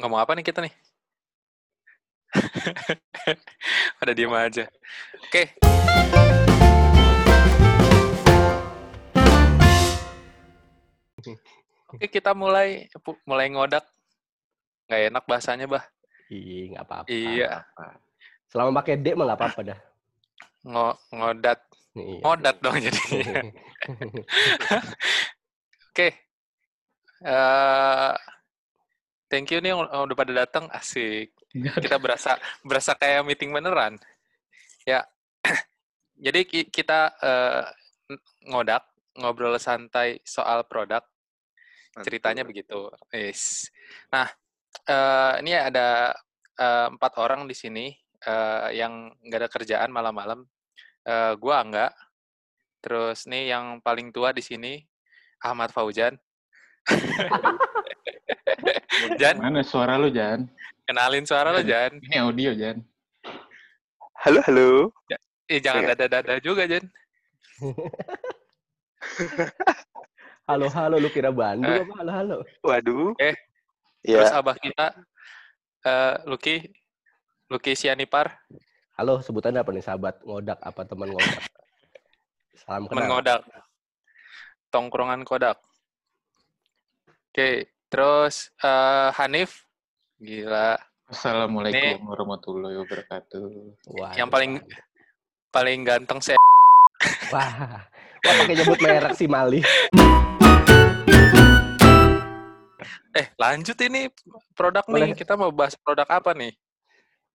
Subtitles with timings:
[0.00, 0.74] ngomong apa nih kita nih?
[3.98, 4.66] Pada diem aja.
[5.22, 5.54] Oke.
[11.94, 12.90] Oke, kita mulai
[13.24, 13.86] mulai ngodak.
[14.90, 15.84] Nggak enak bahasanya, Bah.
[16.28, 17.08] Iya, nggak apa-apa.
[17.08, 17.50] Iya,
[18.50, 19.78] Selama pakai D mah nggak apa-apa dah.
[20.64, 21.60] ngo ngodat.
[21.94, 22.20] Iya.
[22.24, 23.32] Ngodat dong jadinya.
[25.92, 26.08] Oke.
[27.24, 28.12] Eh,
[29.34, 30.70] thank you nih yang udah pada datang.
[30.70, 31.34] Asik.
[31.82, 33.98] Kita berasa berasa kayak meeting beneran.
[34.86, 35.02] Ya.
[36.24, 37.10] Jadi ki- kita
[38.06, 38.86] n- ngodak,
[39.18, 41.02] ngobrol santai soal produk.
[42.06, 42.90] Ceritanya begitu.
[43.10, 43.70] Yes.
[44.14, 44.30] Nah,
[44.86, 46.14] eh, ini ada
[46.54, 47.90] eh, empat orang di sini
[48.22, 50.46] eh, yang nggak ada kerjaan malam-malam.
[51.02, 51.90] Eh, gua enggak.
[52.78, 54.78] Terus nih yang paling tua di sini
[55.42, 56.14] Ahmad Fauzan.
[59.20, 60.48] Jan, Mana suara lu, Jan?
[60.84, 61.96] kenalin suara lo Jan.
[61.98, 62.84] Ini audio, Jan.
[64.20, 64.68] Halo, halo.
[65.44, 65.96] Eh jangan Iya.
[65.96, 66.84] dada-dada juga Jan.
[70.44, 71.80] halo halo lu kira Bandung Eh.
[71.82, 72.36] apa halo halo?
[72.60, 73.12] Waduh.
[73.18, 73.34] Eh,
[74.00, 74.86] Terus Ya, abah kita
[75.82, 76.68] eh Lucky
[77.48, 78.40] Lucky Sianipar,
[78.94, 81.40] Halo sebutannya apa nih sahabat ngodak apa teman ngodak?
[82.56, 83.10] Salam teman kenal.
[83.10, 83.40] ngodak.
[84.68, 85.58] Tongkrongan kodak.
[87.28, 89.62] Oke, terus eh Hanif.
[90.18, 90.74] Gila,
[91.06, 93.46] Assalamualaikum warahmatullahi wabarakatuh.
[93.94, 94.58] Wah, yang paling
[95.54, 96.34] paling ganteng saya.
[97.30, 97.86] wah,
[98.26, 99.62] wah pakai nyebut merek si Mali.
[103.14, 104.10] Eh, lanjut ini
[104.58, 105.14] produk nih.
[105.14, 106.50] Kita mau bahas produk apa nih?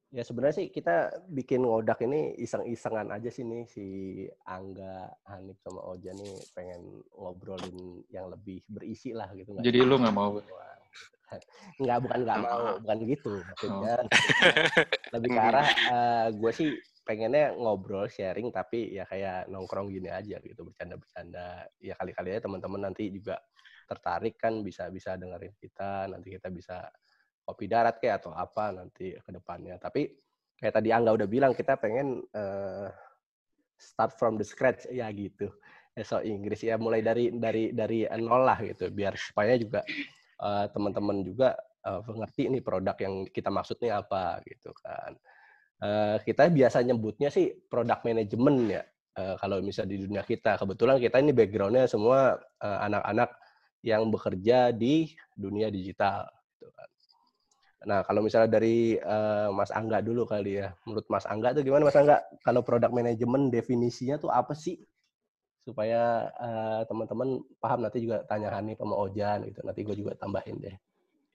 [0.09, 3.85] Ya sebenarnya sih kita bikin ngodak ini iseng-isengan aja sih nih si
[4.41, 9.53] Angga, Hanif sama Oja nih pengen ngobrolin yang lebih berisi lah gitu.
[9.53, 10.41] nggak Jadi lu nggak mau?
[11.77, 13.95] Enggak, bukan nggak mau, bukan gitu maksudnya.
[14.01, 14.09] Oh.
[15.13, 15.69] Lebih ke arah
[16.33, 16.69] gue sih
[17.05, 21.69] pengennya ngobrol, sharing tapi ya kayak nongkrong gini aja gitu, bercanda-bercanda.
[21.77, 23.37] Ya kali-kali aja teman-teman nanti juga
[23.85, 26.81] tertarik kan bisa bisa dengerin kita, nanti kita bisa
[27.49, 29.81] kopi darat kayak atau apa nanti ke depannya.
[29.81, 30.05] Tapi
[30.61, 32.93] kayak tadi Angga udah bilang kita pengen eh,
[33.81, 35.49] start from the scratch ya gitu.
[36.05, 39.81] So Inggris ya mulai dari dari dari nol lah gitu biar supaya juga
[40.39, 41.57] eh, teman-teman juga
[41.87, 45.17] eh, mengerti nih produk yang kita maksud nih apa gitu kan.
[45.81, 48.83] Eh, kita biasa nyebutnya sih produk manajemen ya.
[49.19, 53.35] Kalau misalnya di dunia kita kebetulan kita ini backgroundnya semua anak-anak
[53.83, 56.23] yang bekerja di dunia digital
[56.55, 56.89] gitu kan.
[57.87, 60.75] Nah, kalau misalnya dari eh, Mas Angga dulu kali ya.
[60.83, 62.19] Menurut Mas Angga tuh gimana Mas Angga?
[62.43, 64.75] Kalau produk manajemen definisinya tuh apa sih?
[65.63, 69.63] Supaya eh, teman-teman paham nanti juga tanya Hani sama Ojan gitu.
[69.63, 70.75] Nanti gue juga tambahin deh.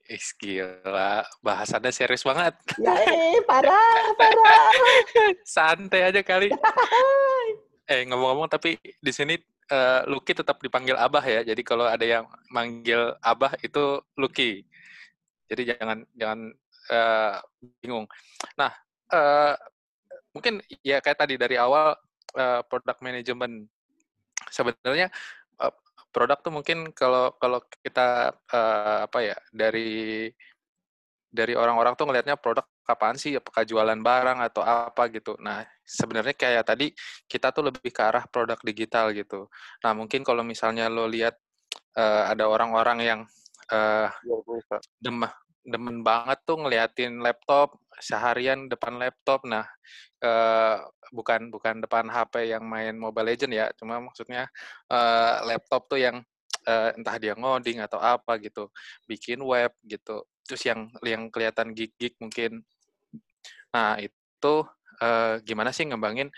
[0.05, 2.53] Ih, gila, bahasannya serius banget.
[2.77, 4.69] Ya eh, parah, parah.
[5.57, 6.53] Santai aja kali.
[7.85, 9.37] Eh, ngomong-ngomong tapi di sini
[9.69, 11.45] eh, Lucky tetap dipanggil Abah ya.
[11.45, 14.65] Jadi kalau ada yang manggil Abah itu Lucky.
[15.49, 16.39] Jadi jangan jangan
[16.91, 17.35] eh,
[17.81, 18.05] bingung.
[18.57, 18.71] Nah,
[19.13, 19.53] eh,
[20.35, 21.95] mungkin ya kayak tadi dari awal
[22.35, 23.69] eh, product management
[24.51, 25.07] sebenarnya
[25.61, 25.73] eh,
[26.11, 30.29] produk tuh mungkin kalau kalau kita eh, apa ya dari
[31.35, 35.35] dari orang-orang tuh ngelihatnya produk apaan sih apakah jualan barang atau apa gitu.
[35.43, 36.95] Nah, sebenarnya kayak tadi
[37.27, 39.51] kita tuh lebih ke arah produk digital gitu.
[39.83, 41.35] Nah, mungkin kalau misalnya lo lihat
[41.97, 43.19] eh, ada orang-orang yang
[43.71, 44.77] eh, ya, gue bisa.
[45.01, 45.31] demen
[45.65, 49.41] demen banget tuh ngeliatin laptop seharian depan laptop.
[49.49, 49.65] Nah,
[50.21, 50.77] eh,
[51.09, 54.45] bukan bukan depan HP yang main Mobile Legend ya, cuma maksudnya
[54.93, 56.21] eh, laptop tuh yang
[56.69, 58.69] eh, entah dia ngoding atau apa gitu,
[59.09, 60.25] bikin web gitu.
[60.45, 62.61] Terus yang yang kelihatan geek-geek mungkin.
[63.73, 64.55] Nah, itu
[65.01, 66.29] eh, gimana sih ngembangin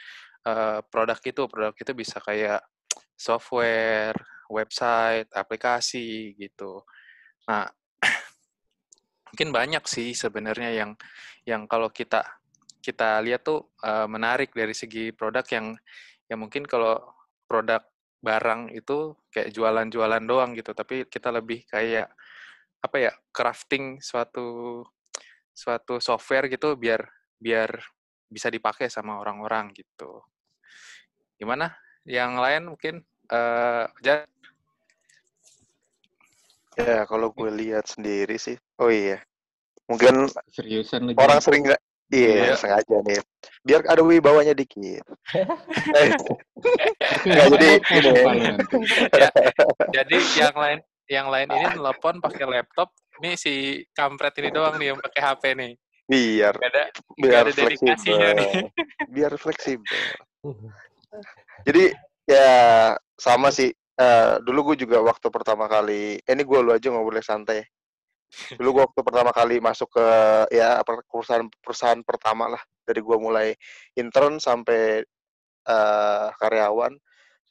[0.47, 1.43] eh, produk itu?
[1.51, 2.63] Produk itu bisa kayak
[3.17, 4.16] software,
[4.51, 6.83] website, aplikasi gitu.
[7.47, 7.66] Nah,
[9.31, 10.91] mungkin banyak sih sebenarnya yang
[11.47, 12.23] yang kalau kita
[12.84, 15.76] kita lihat tuh eh, menarik dari segi produk yang
[16.28, 16.99] yang mungkin kalau
[17.47, 17.84] produk
[18.20, 22.11] barang itu kayak jualan-jualan doang gitu tapi kita lebih kayak
[22.82, 24.82] apa ya crafting suatu
[25.53, 27.08] suatu software gitu biar
[27.38, 27.78] biar
[28.28, 30.20] bisa dipakai sama orang-orang gitu
[31.40, 33.05] gimana yang lain mungkin
[34.02, 34.23] Jan?
[36.78, 38.53] Ya, kalau gue lihat sendiri sih.
[38.78, 39.18] Oh iya.
[39.90, 42.56] Mungkin Seriusan lu, orang sering nggak Iya, Iya.
[42.56, 43.20] sengaja nih.
[43.68, 45.03] Biar ada wibawanya dikit.
[47.28, 47.70] Nggak, jadi
[48.00, 48.12] ini.
[48.47, 48.78] nanti.
[49.91, 52.90] jadi yang lain yang lain ini telepon pakai laptop.
[53.20, 53.53] Ini si
[53.91, 55.72] kampret ini doang nih yang pakai HP nih.
[56.08, 58.47] Biar Gak ada, gak biar ada dedikasinya nih.
[58.47, 59.12] fleksibel.
[59.12, 60.00] Biar fleksibel.
[61.68, 61.84] Jadi
[62.24, 62.47] ya
[63.20, 63.76] sama sih.
[63.97, 67.66] Eh, dulu gue juga waktu pertama kali, eh, ini gue lu aja ngobrol santai.
[68.53, 70.08] Dulu gue waktu pertama kali masuk ke
[70.53, 73.58] ya perusahaan perusahaan pertama lah dari gue mulai
[73.97, 75.02] intern sampai
[75.66, 76.94] eh, karyawan.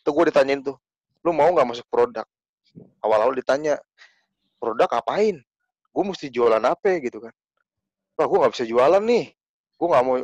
[0.06, 0.78] Tuh gue ditanyain tuh,
[1.26, 2.22] lu mau nggak masuk produk?
[3.02, 3.74] Awal-awal ditanya,
[4.62, 5.42] produk apain?
[5.90, 7.34] Gue mesti jualan apa gitu kan?
[8.14, 9.34] Wah gue nggak bisa jualan nih.
[9.74, 10.14] Gue nggak mau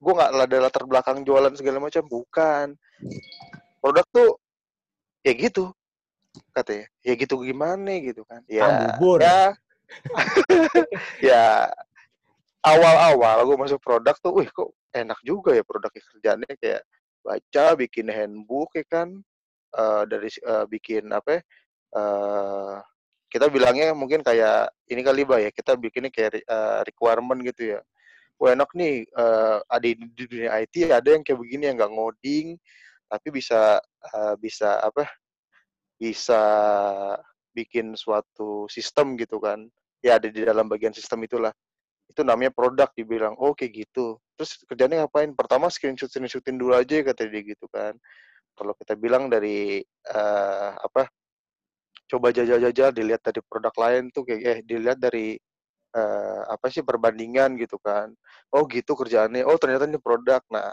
[0.00, 2.72] gue nggak ada latar belakang jualan segala macam bukan
[3.84, 4.40] produk tuh
[5.24, 5.72] ya gitu
[6.54, 6.86] katanya.
[7.02, 8.40] Ya gitu gimana gitu kan.
[8.46, 9.18] Ya Ah, bubur.
[9.20, 9.54] ya.
[11.18, 11.66] Ya
[12.62, 16.82] awal-awal gue masuk produk tuh wih kok enak juga ya produknya kerjanya kayak
[17.26, 19.08] baca bikin handbook ya kan.
[19.70, 21.40] Eh, dari eh, bikin apa ya,
[21.94, 22.74] eh,
[23.30, 25.50] kita bilangnya mungkin kayak ini kali bah ya.
[25.54, 27.80] Kita bikinnya kayak eh, requirement gitu ya.
[28.40, 31.92] Wah enak nih eh, ada di, di dunia IT ada yang kayak begini yang nggak
[31.92, 32.46] ngoding
[33.10, 33.82] tapi bisa
[34.14, 35.10] eh, bisa apa
[35.98, 36.40] bisa
[37.52, 39.66] bikin suatu sistem gitu kan.
[40.00, 41.52] Ya ada di dalam bagian sistem itulah.
[42.08, 44.16] Itu namanya produk dibilang oh kayak gitu.
[44.38, 45.34] Terus kerjanya ngapain?
[45.34, 47.98] Pertama screenshot screenshotin dulu aja kata dia gitu kan.
[48.56, 51.10] Kalau kita bilang dari eh, apa
[52.10, 55.38] coba jajal-jajal dilihat dari produk lain tuh kayak eh dilihat dari
[55.94, 58.10] eh, apa sih perbandingan gitu kan.
[58.54, 59.44] Oh gitu kerjaannya.
[59.46, 60.42] Oh ternyata ini produk.
[60.50, 60.72] Nah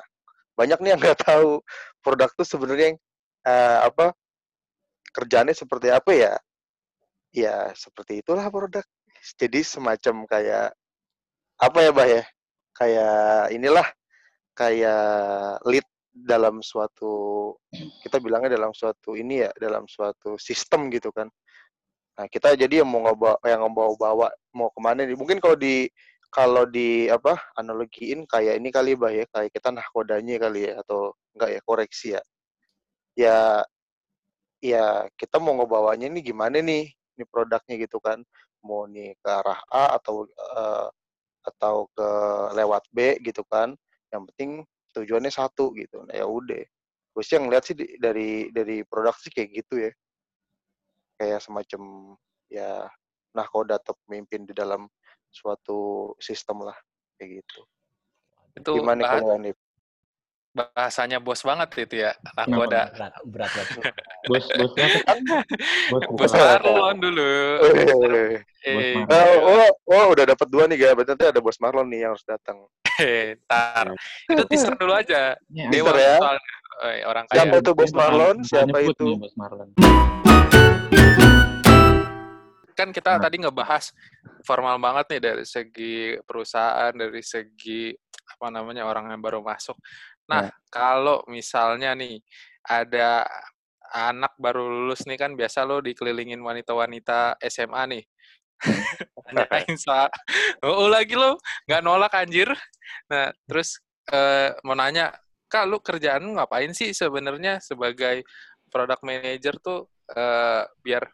[0.57, 1.61] banyak nih yang nggak tahu
[2.01, 2.99] produk tuh sebenarnya yang,
[3.45, 4.17] eh, apa
[5.13, 6.33] kerjaannya seperti apa ya?
[7.31, 8.83] Ya seperti itulah produk.
[9.37, 10.73] Jadi semacam kayak
[11.61, 12.23] apa ya bah ya?
[12.73, 13.87] Kayak inilah
[14.57, 15.85] kayak lead
[16.17, 17.53] dalam suatu
[18.01, 21.29] kita bilangnya dalam suatu ini ya dalam suatu sistem gitu kan.
[22.17, 24.27] Nah kita jadi yang mau ngebawa yang ngebawa bawa
[24.57, 25.13] mau ke mana nih?
[25.13, 25.85] Mungkin kalau di
[26.27, 31.15] kalau di apa analogiin kayak ini kali bah ya kayak kita nahkodanya kali ya atau
[31.35, 32.21] enggak ya koreksi ya.
[33.17, 33.37] Ya
[34.61, 34.85] ya
[35.15, 38.21] kita mau ngebawanya ini gimana nih ini produknya gitu kan.
[38.65, 40.87] Mau nih ke arah A atau eh,
[41.47, 42.07] atau ke
[42.59, 43.73] lewat B gitu kan.
[44.11, 44.51] Yang penting
[44.95, 46.03] tujuannya satu gitu.
[46.05, 46.63] Nah ya udah.
[47.13, 49.91] Gue sih yang ngeliat sih dari dari produk sih kayak gitu ya.
[51.17, 51.81] Kayak semacam
[52.51, 52.85] ya
[53.33, 54.89] nahkoda atau pemimpin di dalam
[55.37, 55.79] suatu
[56.17, 56.77] sistem lah
[57.15, 57.59] kayak gitu
[58.57, 59.57] Itu gimana bah- kalau Hanif?
[60.57, 62.17] bahasanya bos banget itu ya.
[62.17, 62.49] Kenapa?
[62.49, 62.81] Nakoda.
[62.89, 63.93] Berat, berat, berat.
[64.25, 64.99] Bos bos siapa?
[65.93, 66.65] Bos Bos siapa?
[66.65, 67.29] Marlon dulu.
[67.61, 69.37] Eh, Eh, Marlon.
[69.37, 70.97] oh, oh, oh, udah dapat dua nih, guys.
[70.97, 72.57] Berarti nanti ada bos Marlon nih yang harus datang.
[73.45, 73.93] ntar.
[74.25, 75.37] Itu teaser dulu aja.
[75.47, 76.17] Ya, Dewa ya.
[76.17, 76.41] soalnya.
[76.89, 77.61] Eh, orang Siapa kaya.
[77.61, 78.35] itu bos Marlon?
[78.41, 79.05] Siapa itu?
[79.05, 79.69] nih, Bos Marlon.
[82.77, 83.21] Kan kita Nah.
[83.25, 83.89] tadi ngebahas
[84.45, 87.89] formal banget nih dari segi perusahaan, dari segi
[88.37, 89.73] apa namanya orang yang baru masuk.
[90.29, 92.21] Nah, kalau misalnya nih
[92.61, 93.25] ada
[93.95, 98.03] anak baru lulus nih kan biasa lo dikelilingin wanita-wanita SMA nih.
[99.27, 100.09] Tanyain soal,
[100.65, 102.49] oh lagi lo nggak nolak anjir.
[103.09, 103.79] Nah, terus
[104.11, 105.13] eh, mau nanya,
[105.47, 108.23] kak lu kerjaan lu ngapain sih sebenarnya sebagai
[108.67, 109.79] product manager tuh
[110.11, 111.07] eh, biar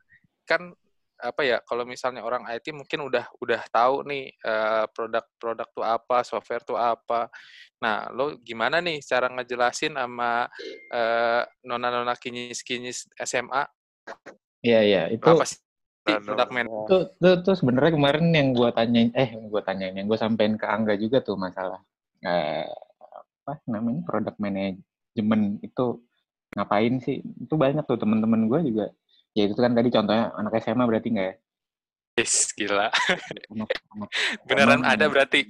[0.44, 0.74] kan
[1.24, 4.36] apa ya kalau misalnya orang IT mungkin udah udah tahu nih
[4.92, 7.32] produk-produk tuh apa, software tuh apa.
[7.80, 10.52] Nah, lo gimana nih cara ngejelasin sama
[10.92, 13.64] eh, nona-nona kinyis-kinyis SMA
[14.64, 15.60] Iya iya itu apa sih
[16.08, 16.68] man?
[16.68, 20.56] itu itu, itu sebenarnya kemarin yang gua tanyain eh yang gua tanyain yang gua sampein
[20.56, 21.84] ke Angga juga tuh masalah
[22.24, 22.68] eh,
[23.44, 26.00] apa namanya product management itu
[26.56, 28.88] ngapain sih itu banyak tuh teman-teman gua juga
[29.34, 31.36] ya itu kan tadi contohnya anak SMA berarti nggak ya
[32.14, 32.94] Yes, gila.
[33.58, 34.10] anak, anak
[34.46, 34.94] Beneran SMA.
[34.94, 35.42] ada berarti.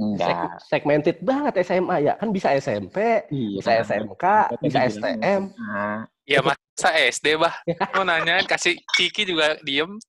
[0.00, 2.16] enggak Seg- segmented banget SMA ya.
[2.16, 4.24] Kan bisa SMP, iya bisa kan, SMK,
[4.56, 5.20] tadi bisa STM.
[5.52, 5.84] SMA.
[6.24, 7.52] Ya masa SD, bah.
[7.92, 10.00] Mau nanya, kasih Ciki juga diem.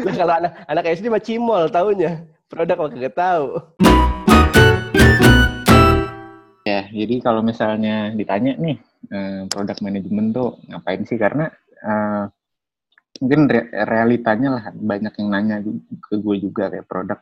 [0.00, 2.24] Lah kalau anak anak SD mah cimol taunya.
[2.48, 3.46] Produk mah kagak tahu.
[6.64, 8.80] Ya, jadi kalau misalnya ditanya nih,
[9.12, 11.20] eh, product management tuh ngapain sih?
[11.20, 12.24] Karena eh,
[13.20, 15.56] mungkin re- realitanya lah banyak yang nanya
[16.08, 17.20] ke gue juga kayak produk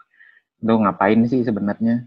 [0.58, 2.06] itu ngapain sih sebenarnya?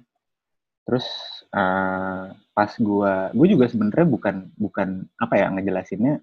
[0.87, 1.07] Terus
[1.51, 2.23] eh,
[2.55, 4.89] pas gue, gue juga sebenarnya bukan bukan
[5.19, 6.15] apa ya ngejelasinnya.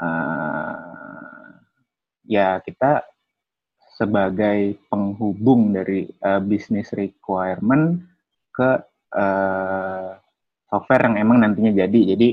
[0.00, 1.48] eh,
[2.30, 3.04] ya kita
[4.00, 8.00] sebagai penghubung dari eh, business requirement
[8.54, 8.70] ke
[9.12, 10.10] eh,
[10.70, 12.16] software yang emang nantinya jadi.
[12.16, 12.28] Jadi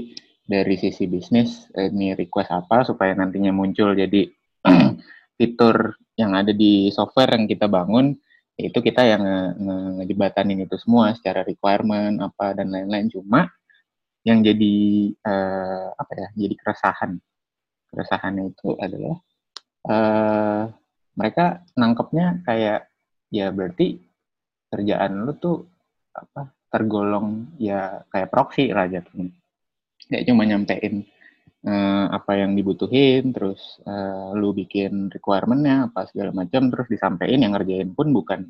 [0.47, 3.91] dari sisi bisnis ini request apa supaya nantinya muncul.
[3.91, 4.31] Jadi
[5.37, 8.15] fitur yang ada di software yang kita bangun
[8.57, 9.21] itu kita yang
[10.01, 13.11] ngejebatanin itu semua secara requirement apa dan lain-lain.
[13.11, 13.45] Cuma
[14.25, 14.75] yang jadi
[15.21, 17.11] uh, apa ya jadi keresahan.
[17.91, 19.15] Keresahannya itu adalah
[19.85, 20.63] uh,
[21.13, 22.89] mereka nangkepnya kayak
[23.29, 23.99] ya berarti
[24.71, 25.67] kerjaan lu tuh
[26.15, 29.31] apa tergolong ya kayak proxy lah jatuhnya
[30.07, 31.05] kayak cuma nyampein
[31.67, 37.53] uh, apa yang dibutuhin terus uh, lu bikin requirementnya apa segala macam terus disampaikan yang
[37.55, 38.49] ngerjain pun bukan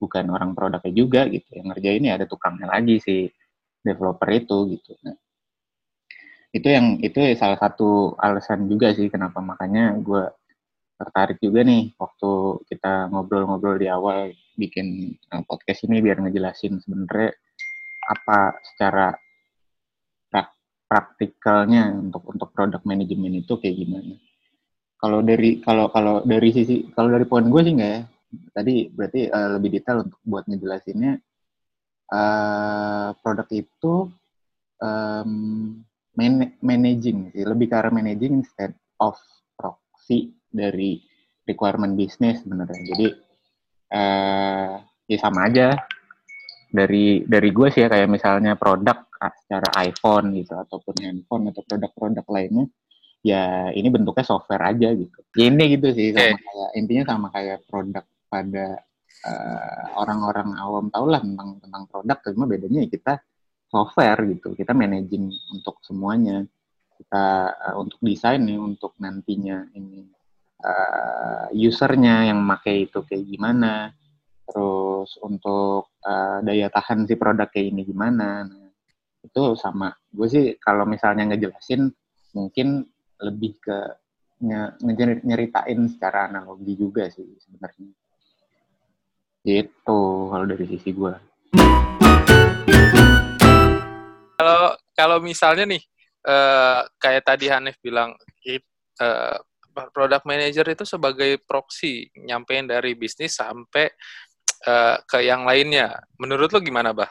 [0.00, 1.60] bukan orang produknya juga gitu.
[1.60, 3.28] Yang ngerjain ya ada tukangnya lagi si
[3.84, 4.96] developer itu gitu.
[5.04, 5.16] Nah,
[6.50, 10.24] itu yang itu salah satu alasan juga sih kenapa makanya gue
[11.00, 12.30] tertarik juga nih waktu
[12.68, 17.32] kita ngobrol-ngobrol di awal bikin uh, podcast ini biar ngejelasin sebenarnya
[18.04, 19.14] apa secara
[20.90, 24.18] praktikalnya untuk untuk produk manajemen itu kayak gimana.
[24.98, 28.02] Kalau dari kalau kalau dari sisi kalau dari poin gue sih enggak ya.
[28.30, 31.18] Tadi berarti uh, lebih detail untuk buat ngejelasinnya
[32.14, 33.94] uh, produk itu
[34.82, 35.30] um,
[36.14, 39.18] man managing sih, lebih ke arah managing instead of
[39.58, 41.02] proxy dari
[41.46, 42.82] requirement bisnis sebenarnya.
[42.86, 43.06] Jadi
[43.94, 44.74] uh,
[45.10, 45.74] ya sama aja
[46.70, 51.62] dari dari gue sih ya kayak misalnya produk ah, secara iPhone gitu ataupun handphone atau
[51.66, 52.66] produk-produk lainnya
[53.20, 55.18] ya ini bentuknya software aja gitu.
[55.36, 58.66] Ya ini gitu sih sama kayak intinya sama kayak produk pada
[59.26, 63.14] eh, orang-orang uh, awam tau lah tentang tentang produk cuma bedanya ya kita
[63.68, 64.56] software gitu.
[64.56, 66.46] Kita managing untuk semuanya.
[66.96, 70.08] Kita uh, untuk desain nih untuk nantinya ini
[70.64, 73.92] uh, usernya yang pakai itu kayak gimana
[74.50, 78.44] terus untuk uh, daya tahan si produk kayak ini gimana?
[78.44, 78.70] Nah,
[79.22, 79.94] itu sama.
[80.10, 81.86] Gue sih kalau misalnya ngejelasin
[82.34, 82.82] mungkin
[83.22, 83.78] lebih ke
[85.22, 87.94] nyeritain secara analogi juga sih sebenarnya.
[89.46, 91.30] Itu kalau dari sisi gue
[94.40, 95.82] kalau kalau misalnya nih
[96.24, 99.36] uh, kayak tadi Hanif bilang uh,
[99.92, 103.92] product manager itu sebagai proxy nyampein dari bisnis sampai
[104.66, 106.04] uh, ke yang lainnya.
[106.20, 107.08] Menurut lo gimana, Bah?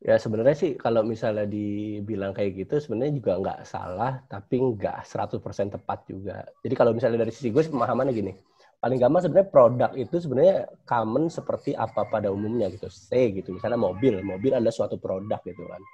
[0.00, 5.76] Ya sebenarnya sih kalau misalnya dibilang kayak gitu sebenarnya juga nggak salah, tapi nggak 100%
[5.76, 6.40] tepat juga.
[6.64, 8.32] Jadi kalau misalnya dari sisi gue pemahamannya gini,
[8.80, 12.88] paling gampang sebenarnya produk itu sebenarnya common seperti apa pada umumnya gitu.
[12.88, 15.84] Say gitu, misalnya mobil, mobil adalah suatu produk gitu kan.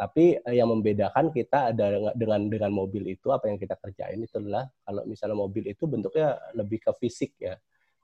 [0.00, 4.32] Tapi eh, yang membedakan kita ada dengan dengan mobil itu apa yang kita kerjain itu
[4.40, 7.52] adalah kalau misalnya mobil itu bentuknya lebih ke fisik ya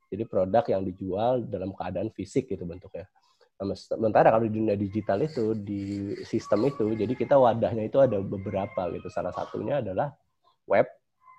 [0.09, 3.05] jadi produk yang dijual dalam keadaan fisik gitu bentuknya.
[3.75, 8.87] Sementara kalau di dunia digital itu di sistem itu, jadi kita wadahnya itu ada beberapa
[8.95, 9.11] gitu.
[9.11, 10.15] Salah satunya adalah
[10.65, 10.87] web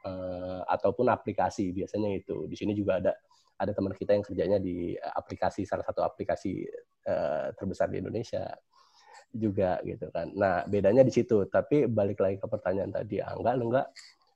[0.03, 2.43] uh, ataupun aplikasi biasanya itu.
[2.51, 3.15] Di sini juga ada
[3.59, 6.67] ada teman kita yang kerjanya di aplikasi salah satu aplikasi
[7.07, 8.51] uh, terbesar di Indonesia
[9.31, 10.27] juga gitu kan.
[10.35, 11.47] Nah bedanya di situ.
[11.47, 13.87] Tapi balik lagi ke pertanyaan tadi, ah, enggak enggak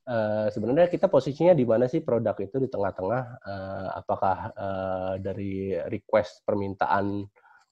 [0.03, 5.79] Uh, sebenarnya kita posisinya di mana sih produk itu di tengah-tengah uh, apakah uh, dari
[5.87, 7.23] request permintaan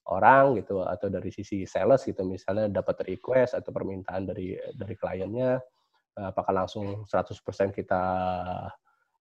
[0.08, 5.60] orang gitu atau dari sisi sales gitu misalnya dapat request atau permintaan dari dari kliennya
[6.16, 8.02] uh, apakah langsung 100% kita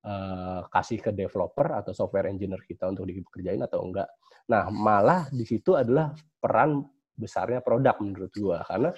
[0.05, 4.09] uh, kasih ke developer atau software engineer kita untuk dikerjain atau enggak.
[4.49, 6.81] Nah, malah di situ adalah peran
[7.13, 8.89] besarnya produk menurut gua karena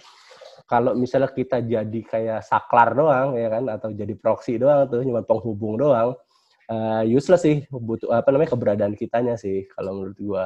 [0.70, 5.22] kalau misalnya kita jadi kayak saklar doang ya kan atau jadi proxy doang tuh cuma
[5.26, 6.18] penghubung doang
[6.72, 10.46] uh, useless sih butuh apa namanya keberadaan kitanya sih kalau menurut gua.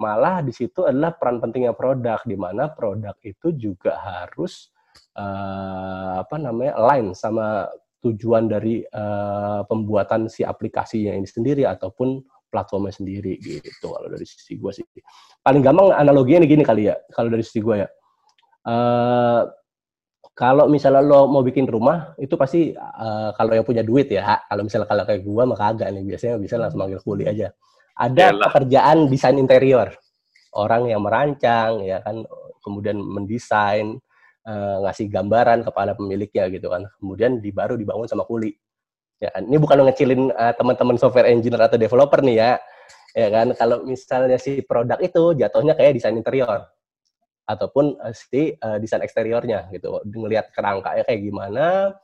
[0.00, 4.72] Malah di situ adalah peran pentingnya produk di mana produk itu juga harus
[5.12, 7.68] uh, apa namanya align sama
[8.00, 14.56] tujuan dari uh, pembuatan si aplikasinya ini sendiri ataupun platformnya sendiri gitu kalau dari sisi
[14.56, 14.84] gue sih.
[15.44, 17.88] Paling gampang analoginya gini kali ya kalau dari sisi gue ya
[18.66, 19.42] uh,
[20.40, 24.64] kalau misalnya lo mau bikin rumah itu pasti uh, kalau yang punya duit ya kalau
[24.64, 27.52] misalnya kalau kayak gua maka agak nih biasanya bisa langsung manggil kuli aja.
[28.00, 28.48] Ada Yalah.
[28.48, 29.92] pekerjaan desain interior.
[30.56, 32.24] Orang yang merancang ya kan
[32.64, 34.00] kemudian mendesain
[34.48, 36.88] uh, ngasih gambaran kepada pemiliknya gitu kan.
[36.96, 38.56] Kemudian di baru dibangun sama kuli
[39.20, 39.44] ya kan.
[39.44, 42.50] Ini bukan ngecilin uh, teman-teman software engineer atau developer nih ya
[43.12, 43.52] ya kan.
[43.52, 46.64] Kalau misalnya si produk itu jatuhnya kayak desain interior
[47.46, 50.00] ataupun uh, si uh, desain eksteriornya gitu.
[50.04, 51.94] Ngelihat kerangkanya kayak gimana,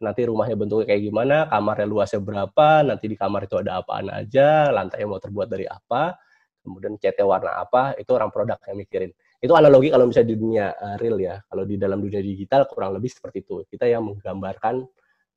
[0.00, 4.68] nanti rumahnya bentuknya kayak gimana, kamarnya luasnya berapa, nanti di kamar itu ada apaan aja,
[4.72, 6.20] lantainya mau terbuat dari apa,
[6.60, 9.12] kemudian catnya warna apa, itu orang produk yang mikirin.
[9.36, 11.36] Itu analogi kalau misalnya di dunia uh, real ya.
[11.44, 13.62] Kalau di dalam dunia digital kurang lebih seperti itu.
[13.68, 14.80] Kita yang menggambarkan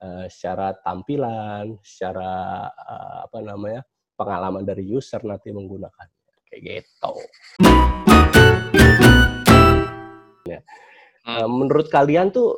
[0.01, 3.83] uh, secara tampilan, secara uh, apa namanya
[4.15, 6.07] pengalaman dari user nanti menggunakan
[6.47, 7.11] kayak gitu.
[10.49, 10.61] Ya.
[11.27, 12.57] Uh, menurut kalian tuh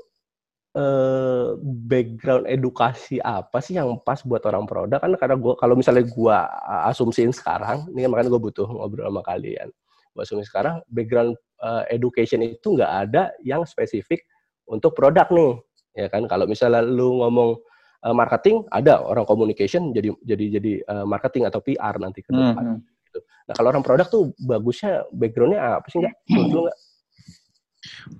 [0.77, 5.01] uh, background edukasi apa sih yang pas buat orang produk?
[5.01, 6.47] Kan karena gua kalau misalnya gua
[6.87, 9.67] asumsiin sekarang ini makanya gue butuh ngobrol sama kalian.
[10.15, 14.23] Gua asumsi sekarang background uh, education itu nggak ada yang spesifik
[14.69, 15.51] untuk produk nih
[15.97, 16.23] ya kan?
[16.29, 17.59] Kalau misalnya lu ngomong
[18.07, 19.03] uh, marketing ada.
[19.03, 22.63] Orang communication jadi jadi jadi marketing atau PR nanti ke depan.
[22.63, 23.05] Mm -hmm.
[23.09, 23.19] gitu.
[23.49, 26.71] nah kalau orang produk tuh bagusnya backgroundnya apa sih nggak menurut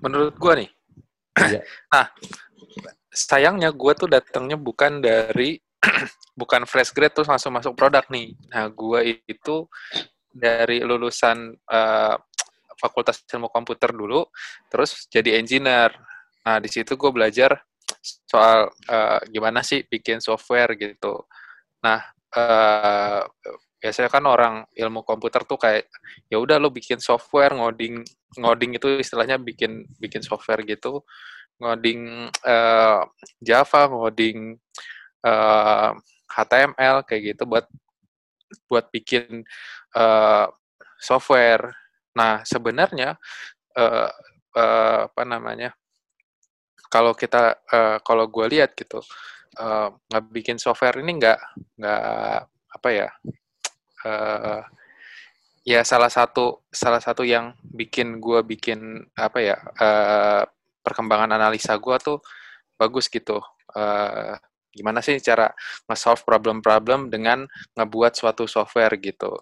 [0.02, 0.70] menurut gua nih
[1.38, 1.60] ya.
[1.92, 2.06] nah
[3.12, 5.60] sayangnya gua tuh datangnya bukan dari
[6.40, 9.66] bukan fresh grade terus langsung masuk produk nih nah gua itu
[10.32, 12.16] dari lulusan uh,
[12.80, 14.24] fakultas ilmu komputer dulu
[14.72, 15.92] terus jadi engineer
[16.42, 17.54] Nah, di situ gue belajar
[18.02, 21.22] soal uh, gimana sih bikin software gitu.
[21.82, 22.02] Nah,
[22.34, 23.22] uh,
[23.82, 25.90] biasanya kan orang ilmu komputer tuh kayak
[26.30, 28.06] ya udah lo bikin software ngoding
[28.38, 31.02] ngoding itu istilahnya bikin bikin software gitu.
[31.58, 33.02] Ngoding uh,
[33.42, 34.54] Java ngoding
[35.26, 35.90] uh,
[36.30, 37.66] HTML kayak gitu buat
[38.70, 39.42] buat bikin
[39.98, 40.46] uh,
[41.02, 41.74] software.
[42.14, 43.18] Nah sebenarnya
[43.74, 44.10] uh,
[44.54, 45.74] uh, apa namanya
[46.86, 49.02] kalau kita uh, kalau gue lihat gitu
[49.58, 49.88] uh,
[50.28, 51.40] bikin software ini nggak
[51.80, 52.02] nggak
[52.72, 53.08] apa ya
[54.06, 54.62] uh,
[55.62, 60.42] ya salah satu salah satu yang bikin gue bikin apa ya uh,
[60.82, 62.18] perkembangan analisa gue tuh
[62.74, 63.38] bagus gitu.
[63.72, 64.34] Uh,
[64.72, 65.52] gimana sih cara
[65.86, 67.44] nge-solve problem-problem dengan
[67.76, 69.38] ngebuat suatu software gitu.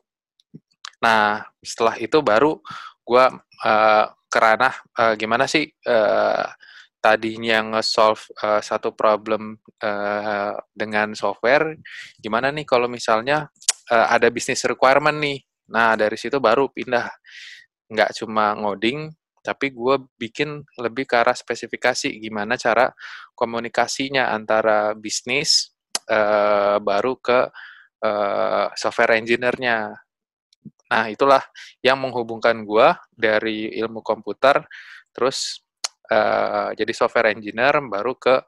[1.01, 2.61] Nah setelah itu baru
[3.07, 3.25] gue
[3.65, 6.47] uh, kerana uh, gimana sih uh,
[7.01, 11.81] tadinya nge-solve uh, satu problem uh, dengan software,
[12.21, 13.49] gimana nih kalau misalnya
[13.91, 15.43] uh, ada bisnis requirement nih.
[15.71, 17.11] Nah, dari situ baru pindah.
[17.91, 19.11] Nggak cuma ngoding,
[19.43, 22.93] tapi gue bikin lebih ke arah spesifikasi gimana cara
[23.35, 25.75] komunikasinya antara bisnis
[26.07, 27.39] uh, baru ke
[28.05, 29.97] uh, software engineer-nya.
[30.91, 31.43] Nah, itulah
[31.87, 34.67] yang menghubungkan gue dari ilmu komputer,
[35.15, 35.63] terus
[36.11, 38.43] uh, jadi software engineer baru ke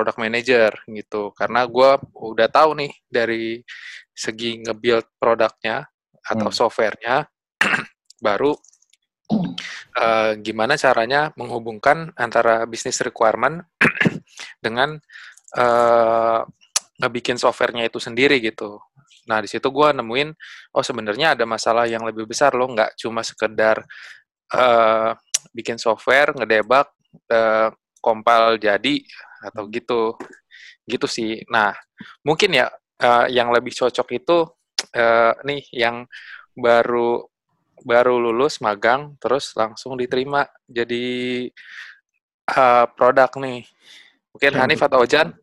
[0.00, 3.60] product manager gitu karena gue udah tahu nih dari
[4.16, 5.84] segi nge-build produknya
[6.24, 6.56] atau hmm.
[6.56, 7.28] softwarenya
[8.24, 8.56] baru
[10.00, 13.60] uh, gimana caranya menghubungkan antara bisnis requirement
[14.64, 14.96] dengan
[15.60, 16.40] uh,
[17.00, 18.80] ngebikin softwarenya itu sendiri gitu.
[19.28, 20.32] Nah di situ gue nemuin
[20.76, 23.84] oh sebenarnya ada masalah yang lebih besar loh nggak cuma sekedar
[24.56, 25.12] uh,
[25.52, 26.88] bikin software ngedebug
[27.32, 27.68] uh,
[28.00, 29.04] compile jadi
[29.46, 30.16] atau gitu.
[30.88, 31.44] Gitu sih.
[31.52, 31.76] Nah
[32.26, 32.66] mungkin ya
[33.00, 34.48] uh, yang lebih cocok itu
[34.96, 36.08] uh, nih yang
[36.56, 37.24] baru
[37.80, 41.46] baru lulus magang terus langsung diterima jadi
[42.56, 43.64] uh, produk nih.
[44.30, 45.34] Mungkin ya, Hanif atau Ojan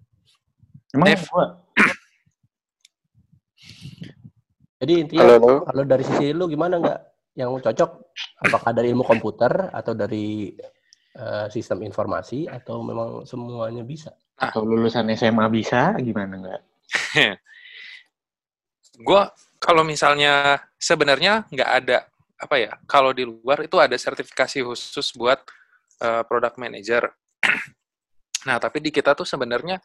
[0.95, 1.19] Emang.
[4.77, 6.99] Jadi intinya kalau dari sisi lu gimana nggak?
[7.37, 7.89] Yang cocok?
[8.45, 10.53] Apakah dari ilmu komputer atau dari
[11.17, 14.13] uh, sistem informasi atau memang semuanya bisa?
[14.37, 16.61] Atau lulusan SMA bisa gimana enggak?
[19.07, 19.21] gue
[19.61, 25.41] kalau misalnya sebenarnya nggak ada apa ya kalau di luar itu ada sertifikasi khusus buat
[26.01, 27.09] uh, product manager.
[28.47, 29.81] nah tapi di kita tuh sebenarnya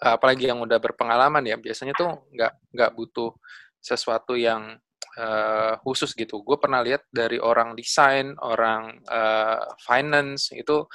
[0.00, 3.30] apalagi yang udah berpengalaman ya biasanya tuh nggak nggak butuh
[3.78, 4.74] sesuatu yang
[5.18, 6.42] uh, khusus gitu.
[6.42, 10.86] Gue pernah lihat dari orang desain, orang uh, finance itu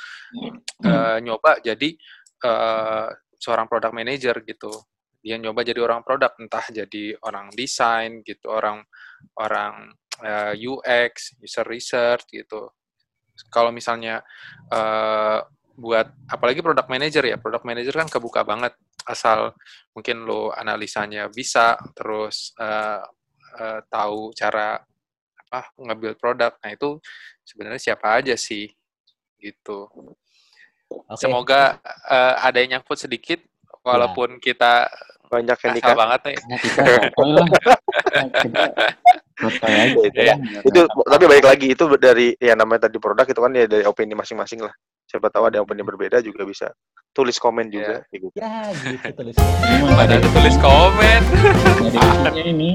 [0.86, 1.89] uh, nyoba jadi
[2.45, 3.08] uh,
[3.39, 4.71] seorang product manager gitu.
[5.19, 8.84] Dia nyoba jadi orang produk, entah jadi orang desain gitu, orang
[9.36, 9.91] orang
[10.23, 12.71] uh, UX, user research gitu.
[13.51, 14.23] Kalau misalnya
[14.71, 15.43] uh,
[15.79, 18.75] buat apalagi product manager ya, product manager kan kebuka banget
[19.08, 19.55] asal
[19.95, 22.99] mungkin lo analisanya bisa, terus uh,
[23.60, 24.82] uh, tahu cara
[25.50, 26.56] apa ngambil produk.
[26.63, 26.98] Nah itu
[27.43, 28.72] sebenarnya siapa aja sih
[29.39, 29.91] gitu.
[30.89, 31.28] Okay.
[31.28, 31.78] Semoga
[32.10, 33.39] uh, ada yang nyangkut sedikit
[33.86, 34.52] walaupun ya.
[34.52, 34.74] kita
[35.30, 36.38] banyak yang nikah banget nih.
[39.39, 40.36] Ya, itu, ya.
[40.67, 44.12] itu tapi baik lagi itu dari ya namanya tadi produk itu kan ya dari opini
[44.12, 44.74] masing-masing lah.
[45.08, 46.76] Siapa tahu ada opini berbeda juga bisa
[47.15, 48.04] tulis komen juga.
[48.12, 48.28] Ya, gitu.
[48.36, 49.95] ya gitu tulis komen.
[49.95, 51.22] Ada tulis komen.
[52.36, 52.72] Ini